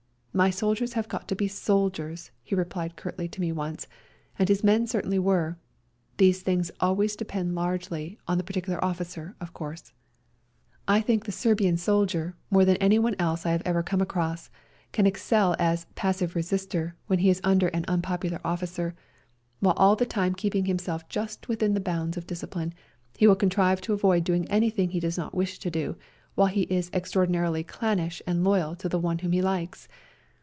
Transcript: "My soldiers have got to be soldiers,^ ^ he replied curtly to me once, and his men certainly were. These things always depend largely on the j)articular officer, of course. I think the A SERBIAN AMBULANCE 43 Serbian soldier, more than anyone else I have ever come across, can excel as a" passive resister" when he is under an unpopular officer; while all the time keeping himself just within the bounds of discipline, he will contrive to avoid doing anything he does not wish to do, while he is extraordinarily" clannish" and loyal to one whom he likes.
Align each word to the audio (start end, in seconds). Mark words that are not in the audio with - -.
"My 0.43 0.49
soldiers 0.49 0.93
have 0.93 1.09
got 1.09 1.27
to 1.27 1.35
be 1.35 1.49
soldiers,^ 1.49 2.27
^ 2.29 2.31
he 2.41 2.55
replied 2.55 2.95
curtly 2.95 3.27
to 3.27 3.41
me 3.41 3.51
once, 3.51 3.85
and 4.39 4.47
his 4.47 4.63
men 4.63 4.87
certainly 4.87 5.19
were. 5.19 5.57
These 6.15 6.41
things 6.41 6.71
always 6.79 7.17
depend 7.17 7.53
largely 7.53 8.17
on 8.29 8.37
the 8.37 8.43
j)articular 8.45 8.79
officer, 8.81 9.35
of 9.41 9.51
course. 9.51 9.91
I 10.87 11.01
think 11.01 11.25
the 11.25 11.31
A 11.31 11.33
SERBIAN 11.33 11.67
AMBULANCE 11.71 11.85
43 11.85 12.21
Serbian 12.21 12.27
soldier, 12.29 12.37
more 12.49 12.63
than 12.63 12.77
anyone 12.77 13.17
else 13.19 13.45
I 13.45 13.51
have 13.51 13.61
ever 13.65 13.83
come 13.83 13.99
across, 13.99 14.49
can 14.93 15.05
excel 15.05 15.53
as 15.59 15.83
a" 15.83 15.87
passive 15.99 16.33
resister" 16.33 16.95
when 17.07 17.19
he 17.19 17.29
is 17.29 17.41
under 17.43 17.67
an 17.67 17.83
unpopular 17.89 18.39
officer; 18.45 18.95
while 19.59 19.75
all 19.75 19.97
the 19.97 20.05
time 20.05 20.33
keeping 20.33 20.63
himself 20.63 21.09
just 21.09 21.49
within 21.49 21.73
the 21.73 21.81
bounds 21.81 22.15
of 22.15 22.25
discipline, 22.25 22.73
he 23.17 23.27
will 23.27 23.35
contrive 23.35 23.81
to 23.81 23.91
avoid 23.91 24.23
doing 24.23 24.47
anything 24.49 24.91
he 24.91 25.01
does 25.01 25.17
not 25.17 25.35
wish 25.35 25.59
to 25.59 25.69
do, 25.69 25.97
while 26.35 26.47
he 26.47 26.61
is 26.61 26.89
extraordinarily" 26.93 27.63
clannish" 27.65 28.21
and 28.25 28.45
loyal 28.45 28.77
to 28.77 28.87
one 28.97 29.17
whom 29.19 29.33
he 29.33 29.41
likes. 29.41 29.89